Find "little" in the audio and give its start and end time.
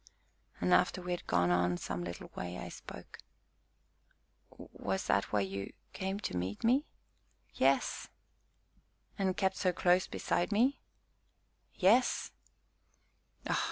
2.03-2.31